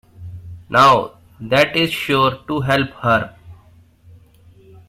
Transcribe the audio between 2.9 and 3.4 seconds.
her!